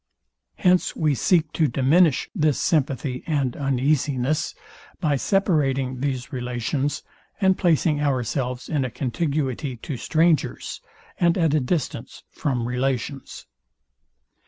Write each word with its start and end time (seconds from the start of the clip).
Hence 0.55 0.95
we 0.95 1.13
seek 1.13 1.53
to 1.53 1.67
diminish 1.67 2.27
this 2.33 2.59
sympathy 2.59 3.23
and 3.27 3.55
uneasiness 3.55 4.55
by 4.99 5.15
separating 5.15 5.99
these 5.99 6.33
relations, 6.33 7.03
and 7.39 7.55
placing 7.55 8.01
ourselves 8.01 8.67
in 8.67 8.83
a 8.83 8.89
contiguity 8.89 9.77
to 9.77 9.97
strangers, 9.97 10.81
and 11.19 11.37
at 11.37 11.53
a 11.53 11.59
distance 11.59 12.23
from 12.31 12.67
relations. 12.67 13.45